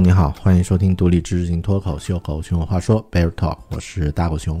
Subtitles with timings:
[0.00, 4.60] 你好，欢迎收听独立知识型脱口秀《狗熊有话说》Bear Talk，我是大狗熊。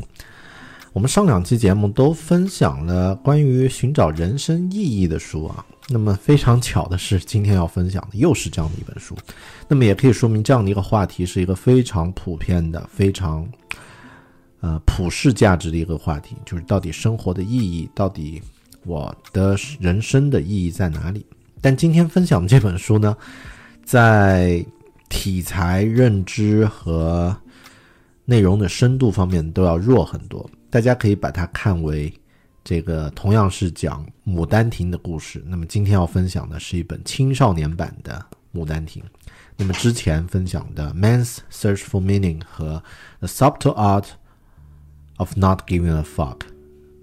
[0.92, 9.16] 我们上两期节目都分享了关于寻找人生意义的书啊，那么非常巧的是，今天要分享的又是这样的一本书。
[9.66, 13.48] 那么也可以说明，这样的一个话题是一个非常普遍的、非常
[14.60, 18.40] 呃普世价值的一个话题，就是到底生活的意义，到底
[18.84, 21.24] 我的人生的意义在哪里？
[21.60, 23.16] 但今天分享的这本书呢，
[23.82, 24.64] 在
[25.12, 27.36] 题材认知和
[28.24, 32.10] 内容的深度方面都要弱很多，大家可以把它看为
[32.64, 35.44] 这个同样是讲《牡丹亭》的故事。
[35.46, 38.24] 那么今天要分享的是一本青少年版的
[38.58, 39.02] 《牡丹亭》。
[39.58, 42.82] 那么之前分享的《Man's Search for Meaning》和
[43.26, 44.06] 《The Subtle Art
[45.18, 46.38] of Not Giving a Fuck》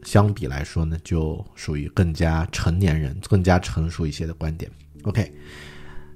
[0.03, 4.69] 相比来说呢，就属于更加成年人、更加成熟一些的观点。
[5.03, 5.31] OK，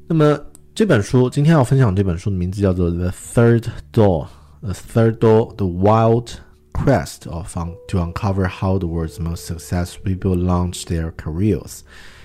[0.08, 0.44] 那么。
[0.76, 4.26] 这本书今天要分享这本书的名字叫做《The Third Door》，
[4.62, 6.30] 《The Third Door: The Wild
[6.72, 7.56] Quest of
[7.90, 11.62] to Uncover How the World's Most Successful People Launch Their Careers》。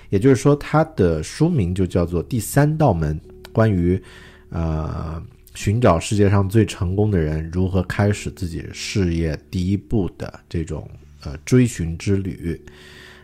[0.09, 3.21] 也就是说，它的书名就叫做《第三道门》，
[3.53, 4.03] 关于
[4.49, 5.23] 呃
[5.55, 10.89] 寻找世界上最成功的人如何开始自己事业第一步的这种
[11.23, 12.59] 呃追寻之旅。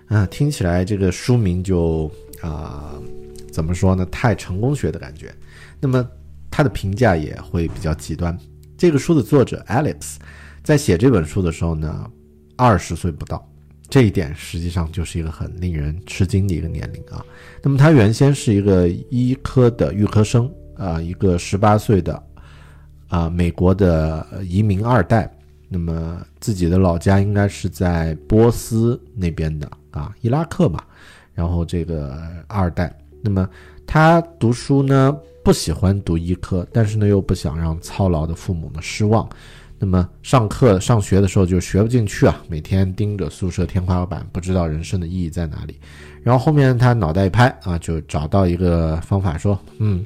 [0.08, 2.10] 啊，听起来这个书名就
[2.42, 3.00] 啊。
[3.54, 4.04] 怎么说呢？
[4.06, 5.32] 太成功学的感觉，
[5.78, 6.04] 那么
[6.50, 8.36] 他的评价也会比较极端。
[8.76, 10.16] 这个书的作者 Alex
[10.64, 12.10] 在写这本书的时候呢，
[12.56, 13.48] 二十岁不到，
[13.88, 17.24] 这一点实际上就是一个很令人吃惊的一个年龄啊。
[17.62, 22.20] 那么他原先是一个医科的预科生啊，一个十八岁的
[23.06, 25.32] 啊美国的移民二代，
[25.68, 30.82] 那么自己的老家应该是在波斯那边的啊，伊拉克嘛，
[31.32, 32.92] 然后这个二代。
[33.26, 33.48] 那么
[33.86, 39.26] 他读书呢，不喜欢读医科，但是呢又不想让操劳的父母呢失望。
[39.78, 45.78] 那么上课上学的时候就学不进去啊，每天盯着宿舍天花板，不知道人生的意义在哪里。
[46.22, 50.04] 然后后面他脑袋一拍啊，就找到一个方法，说：“嗯，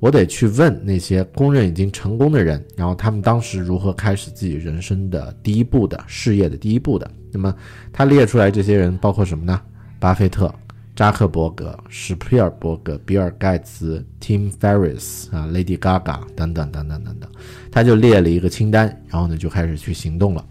[0.00, 7.54] 我得去问那些公认已经成功的人，然后他们当时如何开始自己人生的第一步的事业的第一步的。”那么
[7.92, 9.60] 他列出来这些人包括什么呢？
[9.98, 10.52] 巴菲特。
[10.98, 17.30] 扎克伯格、史皮尔伯格、比尔盖茨、Tim Ferris 啊、Lady Gaga 等等等等等等，
[17.70, 20.44] 他就列了一个清单，然后呢就开始去行动了。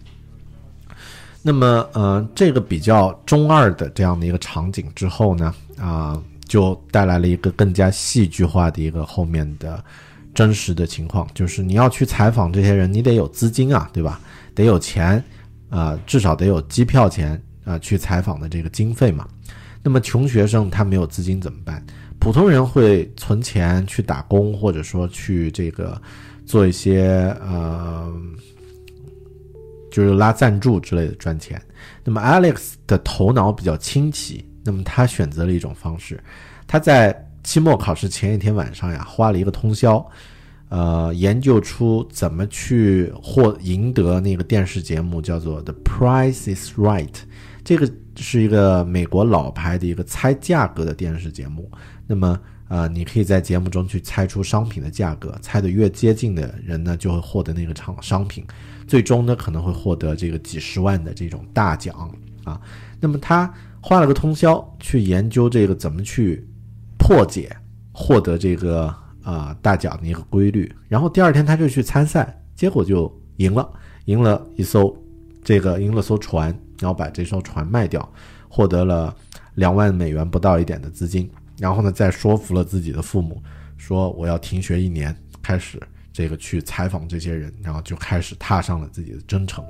[1.42, 9.84] 那么，呃，这个比较中二的这样的一个场景之后呢，啊，就带来了一个更加戏剧化的一个后面的
[10.32, 14.18] 真实的情况，就是你要去采访这些人，你得有资金啊，对吧？
[14.54, 15.22] 得有钱，
[15.68, 19.28] 啊，至少得有机票钱啊，去采访的这个经费嘛。
[19.82, 21.84] 那么穷学生他没有资金怎么办？
[22.20, 26.00] 普通人会存钱去打工，或者说去这个
[26.44, 28.12] 做一些呃，
[29.90, 31.62] 就是拉赞助之类的赚钱。
[32.02, 36.20] 那么 Alex 的头脑比较清奇，那么他选择了一种方式，
[36.66, 40.04] 他在期末考试前一天晚上呀，花了一个通宵，
[40.70, 47.06] 呃，研究出怎么去获赢得那个电视节目，叫做《The Price Is Right》。
[47.68, 47.86] 这个
[48.16, 51.70] 是一个美国老牌的一个猜价格的电视节目。
[52.06, 58.42] 那么，呃，你可以在节目中去猜出商品的价格，猜的越接近的人呢，就会获得那个厂商品，
[58.86, 62.10] 最终呢可能会获得这个几十万的这种大奖
[62.42, 62.58] 啊。
[62.98, 66.42] 那么他花了个通宵去研究这个怎么去
[66.98, 67.54] 破解，
[67.92, 68.94] 获得这个。
[69.22, 73.70] 啊，大奖的一个规律，然后第二天他就去参赛，结果就赢了，
[74.06, 74.96] 赢了一艘，
[75.44, 78.06] 这个赢了艘船，然后把这艘船卖掉，
[78.48, 79.14] 获得了
[79.54, 83.42] 两万美元不到一点的资金，然后呢，再说服了自己的父母，
[83.76, 85.80] 说我要停学一年，开始
[86.12, 89.64] 这个去采访这些人，然后就开始踏上了自己的征程。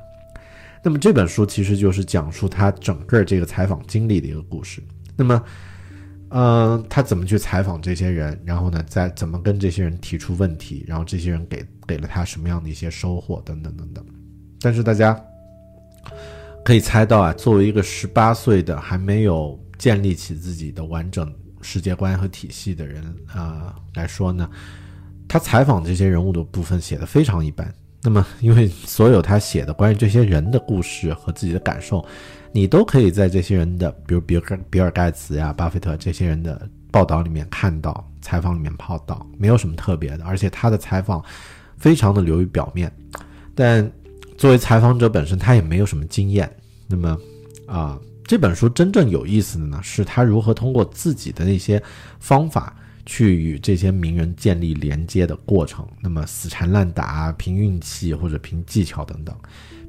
[0.85, 4.83] 那么这本书其实就是讲述他整个这个采访经历的一个故事。
[5.17, 5.43] 那么。
[6.31, 8.39] 嗯，他怎么去采访这些人？
[8.45, 10.85] 然后呢，再怎么跟这些人提出问题？
[10.87, 13.41] 然后这些人给给了他什么样的一些收获？
[13.47, 14.05] 等等等等。
[14.61, 15.19] 但是大家
[16.69, 24.47] 可以猜到啊，作为一个十八岁的还没有建立起自己的完整世界观和体系的人啊来说呢，
[25.27, 27.75] 他采访这些人物的部分写的非常一般。
[28.03, 32.05] 那么，因为所有他写的关于这些人的故事和自己的感受。
[32.53, 40.25] 你都可以在这些人的，比如比尔比尔盖茨呀、巴菲特这些人的报道里面看到，采访里面报道，没有什么特别的。
[40.27, 41.25] 而且他的采访
[41.79, 42.95] 非常的流于表面，
[43.55, 43.91] 但
[44.39, 46.49] 作为采访者本身，他也没有什么经验。
[46.87, 47.19] 那么
[47.67, 51.83] 啊，这本书真正有意思的呢，是他如何通过自己的那些
[52.21, 52.75] 方法
[53.05, 55.85] 去与这些名人建立连接的过程。
[56.01, 59.37] 那么死缠烂打、凭运气或者凭技巧等等。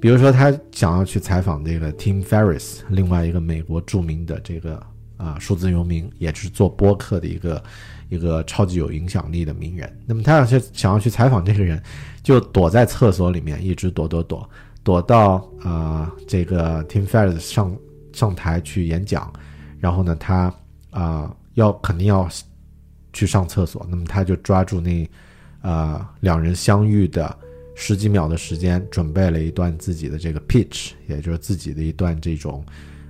[0.01, 4.81] 比如说，他想要去采访这个 Tim Ferriss，另外一个美国著名的这个
[5.19, 7.63] 啊数字游民，也是做播客的一个
[8.09, 9.87] 一个超级有影响力的名人。
[10.07, 11.79] 那么他要去想要去采访这个人，
[12.23, 14.49] 就躲在厕所里面，一直躲躲躲，
[14.83, 17.77] 躲到啊这个 Tim Ferriss 上
[18.13, 19.31] 上台去演讲，
[19.79, 20.51] 然后呢，他
[20.89, 22.27] 啊要肯定要
[23.13, 25.07] 去上厕所，那么他就抓住那
[25.61, 27.37] 啊两人相遇的。
[27.81, 32.61] 十几秒的时间，准备了一段自己的这个 pitch，也就是自己的一段这种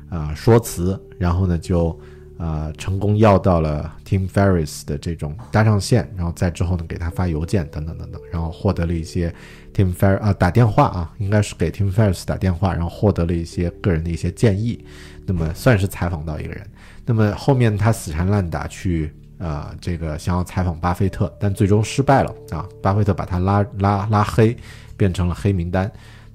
[0.10, 1.98] 啊说辞，然后呢就
[2.38, 9.34] 啊成功要到了 Tim Ferris 的这种搭上线，然后再之后呢给他发邮件等等等等，然后获得了一些
[9.74, 14.84] Tim Ferriss 啊打电话啊，应该是给 Tim Ferriss 打电话，然后获得了一些个人的一些建议，
[15.26, 16.66] 那么算是采访到一个人。
[17.06, 19.14] 那么后面他死缠烂打去。
[19.42, 22.68] 呃，这个想要采访巴菲特，但最终失败了啊！
[22.82, 24.54] 巴菲特把他拉拉拉黑，
[24.98, 25.90] 变成了黑名单。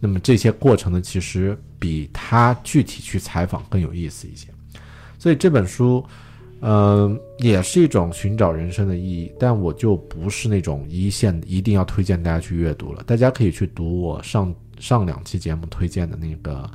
[0.06, 4.48] 那么这些过程呢，其实比他具体去采访更有意思一些。
[5.18, 6.04] 所以这本书，
[6.60, 9.32] 嗯，也是一种寻找人生的意义。
[9.40, 13.02] 但我就不是那种一线一定要推荐大家去阅读了。
[13.06, 16.70] 大家可以去读我上上两期节目推荐的那个。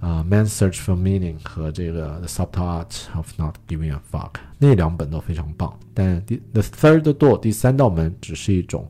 [0.00, 8.88] 啊，《Man Search for Meaning》和这个《The Subtle Art of Not Giving a Fuck》那两本都非常棒，但《The The Third Door》第三道门只是一种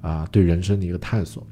[0.00, 1.46] 啊对人生的一个探索。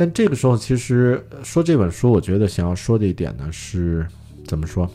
[0.00, 4.06] 但这个时候，其实说这本书，我觉得想要说的一点呢是
[4.46, 4.90] 怎么说？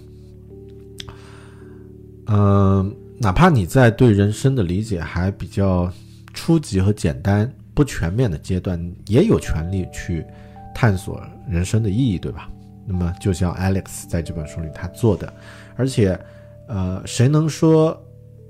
[2.26, 5.94] 嗯，哪怕你在对人生的理解还比较
[6.34, 10.26] 初级和简单、不全面的阶段，也有权利去
[10.74, 12.50] 探索人生的意义，对吧？
[12.88, 15.32] 那么，就像 Alex 在这本书里他做的，
[15.76, 16.20] 而且，
[16.68, 17.96] 呃，谁能说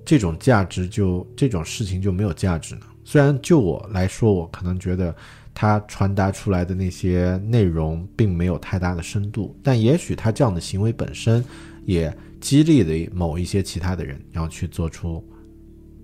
[0.05, 2.85] 这种价值就这种事情就没有价值呢？
[3.05, 5.15] 虽然就我来说，我可能觉得
[5.53, 11.41] 他传达出来的那些内容并没有太大的深度，但也许他这样的行为本身
[11.85, 15.24] 也激励了某一些其他的人，然后去做出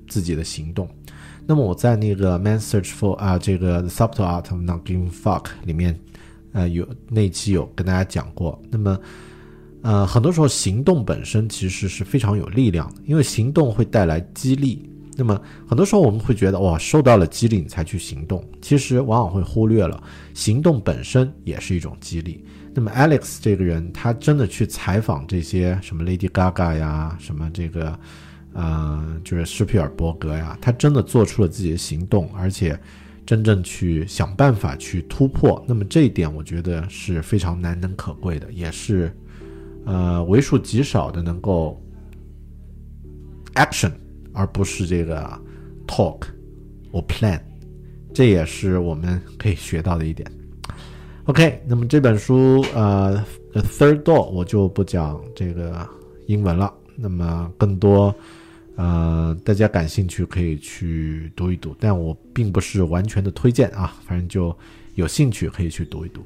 [0.07, 0.87] 自己的行动。
[1.45, 5.99] 那么我在那个 Man Search for 啊，这个 The Subtle Art of Not Giving Fuck 里面。
[6.53, 8.61] 呃，有那期有跟大家讲过。
[8.69, 8.99] 那么，
[9.83, 14.90] 呃，很多时候行动本身其实是非常有力量的，因为行动会带来激励。
[15.17, 20.01] 那么，很多时候我们会觉得哇，受到了激励你才去行动，其实往往会忽略了
[20.33, 22.45] 行动本身也是一种激励。
[22.73, 27.99] 那么，Alex 这个人，他真的去采访这些什么 Lady Gaga 呀，什么这个，
[28.53, 32.79] 呃，就是施皮尔伯格呀，他真的做出了自己的行动，而且。
[33.23, 39.15] 真正去想办法去突破，那么这一点我觉得是非常难能可贵的，也是，
[39.85, 41.79] 呃，为数极少的能够
[43.53, 43.91] action
[44.33, 45.39] 而不是这个
[45.87, 46.21] talk
[46.91, 47.39] 或 plan，
[48.13, 50.29] 这也是我们可以学到的一点。
[51.25, 53.23] OK，那么这本书呃
[53.53, 55.87] ，Third Door 我就不讲这个
[56.25, 58.13] 英文了，那么更多。
[58.77, 64.57] 呃，大家感兴趣可以去读一读，但我并不是完全的推荐啊，反正就
[64.95, 66.21] 有兴趣可以去读一读。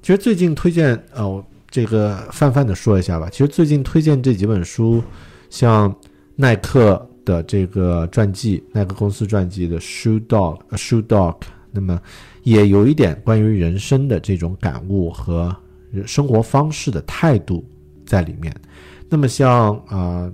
[0.00, 3.28] 其实最近推荐，呃，这个泛泛的说一下吧。
[3.30, 5.02] 其实最近推荐这几本书，
[5.50, 5.92] 像
[6.40, 11.40] 耐克的这个传记，耐克公司传记的《Shoe Dog》，《Shoe Dog》，
[11.72, 12.00] 那么
[12.44, 15.54] 也有一点关于人生的这种感悟和
[16.06, 17.68] 生活方式的态度
[18.06, 18.54] 在里面。
[19.08, 20.30] 那么像啊。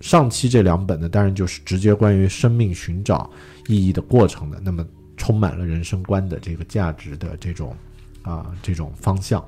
[0.00, 3.28] 上期这两本呢，当然就是直接关于生命寻找
[3.66, 4.86] 意义的过程的，那么
[5.16, 7.76] 充满了人生观的这个价值的这种
[8.22, 9.44] 啊这种方向。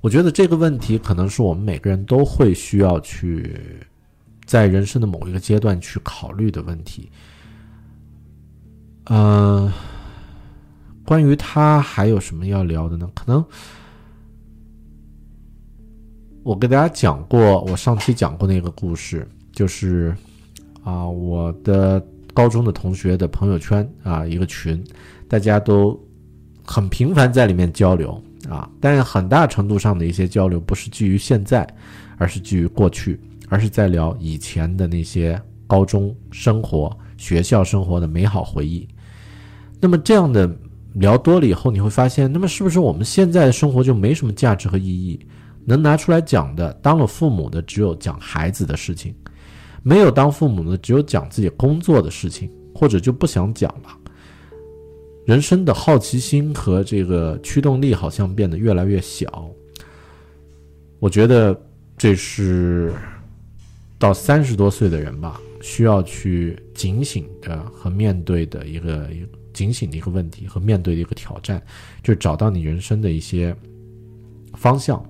[0.00, 3.58] 我觉得这个问题可能是我们每个人都会需要去
[4.46, 7.10] 在人生的某一个阶段去考虑的问题。
[9.10, 9.72] 嗯，
[11.04, 13.10] 关于他还有什么要聊的呢？
[13.14, 13.44] 可能。
[16.44, 20.16] 我给大家讲过，我上期讲过那个故事，就是
[20.82, 22.02] 啊，我的
[22.32, 24.82] 高中的同学的朋友圈啊，一个群，
[25.28, 25.98] 大家都
[26.64, 31.66] 很频繁在里面交流啊，但是很大程度上的一些交流不是基于现在，
[32.18, 33.18] 而是基于过去，
[33.48, 38.86] 而是在聊以前的那些高中生活、学校生活的美好回忆。
[39.80, 40.50] 那么这样的
[40.94, 45.18] 聊多了以后，你会发现，那么是不是我们现在的生活就没什么价值和意义？
[45.64, 49.14] 能拿出来讲的，当了父母的只有讲孩子的事情，
[49.82, 53.97] 没有当父母的只有讲自己工作的事情，或者就不想讲了。
[55.28, 59.50] 人生的好奇心和这个驱动力好像变得越来越小。
[60.98, 61.54] 我觉得
[61.98, 62.94] 这是
[63.98, 69.06] 到三十多岁的人吧，需要去警醒的和面对的一个
[69.52, 71.62] 警醒的一个问题和面对的一个挑战，
[72.02, 73.54] 就是找到你人生的一些
[74.54, 75.04] 方向。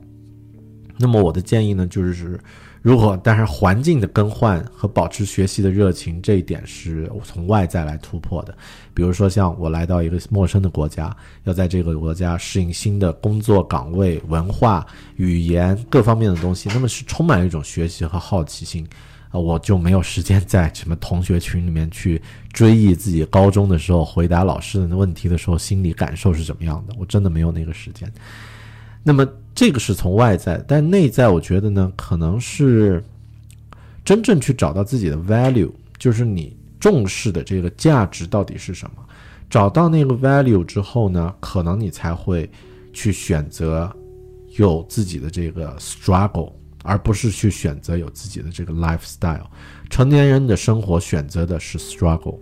[0.99, 2.41] 那么我的建议呢，就是
[2.81, 8.57] 如果但是环境的更换和保持学习的热情，这一点是从外在来突破的。
[8.95, 18.87] 比如说像我来到一个陌生的国家，要在这个国家适应新的工作岗位、文化、语言各方面的东西，那么是充满一种学习和好奇心
[19.31, 22.21] 啊，我就没有时间在什么同学群里面去
[22.53, 28.11] 追忆自己高中的时候回答老师的问题的时候心理感受是怎么样的，我真的没有那个时间。
[29.05, 29.27] 那么
[29.59, 33.03] 这个是从外在，但内在我觉得呢，可能是
[34.05, 39.05] 真正去找到自己的 value，就是你重视的这个价值到底是什么。
[39.51, 42.49] 找到那个 value 之后呢，可能你才会
[42.93, 43.93] 去选择
[44.57, 46.53] 有自己的这个 struggle，
[46.85, 49.47] 而不是去选择有自己的这个 lifestyle。
[49.91, 52.39] 成年人的生活选择的是 struggle，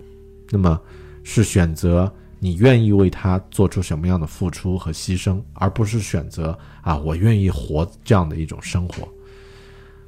[0.50, 0.78] 那么
[1.24, 2.12] 是选择。
[2.38, 9.08] 你愿意为他做出什么样的付出和牺牲，而不是选择啊，我愿意活这样的一种生活。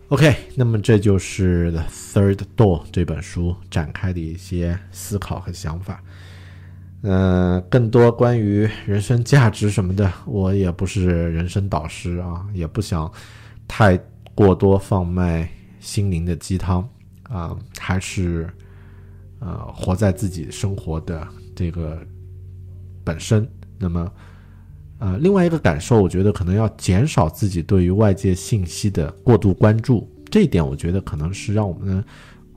[0.08, 6.02] OK，那么这就是《The Third Door》这本书展开的一些思考和想法。
[7.02, 13.11] 嗯，更多关于人生价值什么的，我也不是人生导师啊，也不想
[13.66, 13.99] 太
[14.35, 15.49] 过多放卖
[15.80, 16.87] 心灵的鸡汤
[17.23, 18.49] 啊，还是
[19.40, 21.99] 呃，活在自己生活的这个。
[23.08, 23.48] 本身，
[23.78, 24.12] 那么，
[24.98, 32.04] 呃，另外一个感受，我觉得可能要减少自己对于外界信息的过度关注，这一点我觉得可能是让我们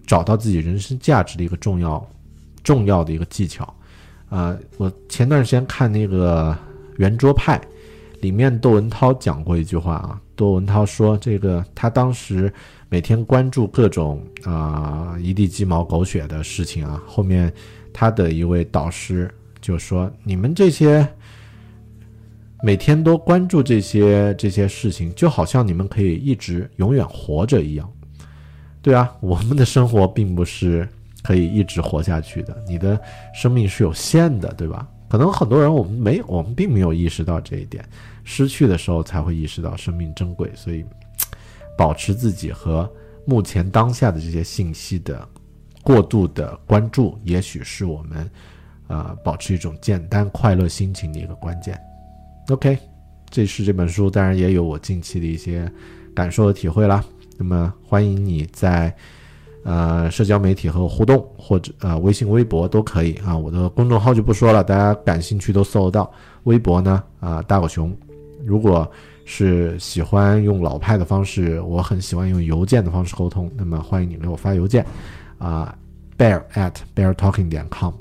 [0.06, 2.06] 找到自己人生价值的一个重要、
[2.64, 3.74] 重要的一个技巧。
[4.28, 6.54] 啊，我前段时间看那个
[6.98, 7.62] 圆桌派，
[8.20, 12.54] 里面窦文涛讲过一句话啊，窦文涛说，这个他当时
[12.90, 17.54] 每天关注各种啊一地鸡毛狗血的事情啊，后面
[17.94, 19.34] 他的一位导师。
[19.62, 21.08] 就说你们这些
[22.64, 27.92] 每天都关注这些这些事情，就好像你们可以一直永远活着一样。
[28.82, 30.88] 对啊，我们的生活并不是
[31.24, 33.00] 可以一直活下去的，你的
[33.34, 34.88] 生命是有限的，对吧？
[35.08, 37.88] 可能很多人我们没我们并没有意识到这一点，
[38.24, 40.52] 失去的时候才会意识到生命珍贵。
[40.56, 40.84] 所以，
[41.78, 42.92] 保持自己和
[43.26, 45.28] 目前当下的这些信息的
[45.84, 48.30] 过度的关注，也许是我们。
[48.92, 51.80] 呃，保持一种简单快乐心情的一个关键。
[52.50, 52.78] OK，
[53.30, 55.72] 这是这本书，当然也有我近期的一些
[56.14, 57.02] 感受和体会啦。
[57.38, 58.94] 那么欢迎你在
[59.64, 63.38] 呃社交媒体和互动，或者呃微信、微博都可以啊。
[63.38, 66.12] 我的公众号就不说了，大家感兴趣都搜得到。
[66.44, 67.96] 微博呢啊大狗熊，
[68.46, 68.92] 如果
[69.24, 74.86] 是喜欢用老派的方式，我很喜欢用邮件的方式沟通，那么欢迎你给我发邮件
[75.38, 75.74] 啊
[76.18, 77.94] ，bear at beartalking 点 com。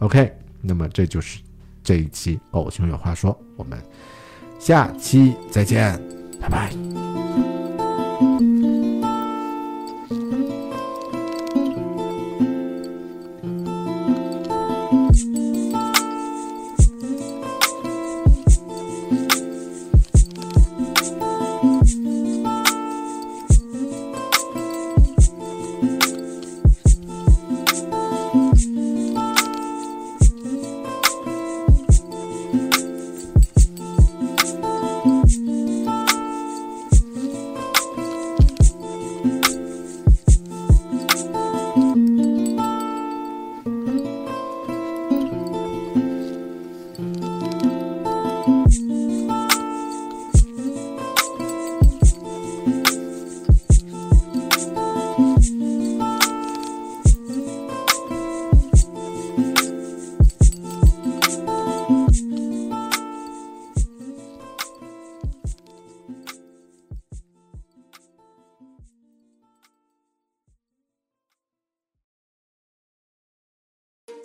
[0.00, 1.40] OK，那么这就是
[1.82, 3.78] 这一期《狗熊有话说》，我们
[4.58, 6.00] 下期再见，
[6.40, 6.72] 拜拜。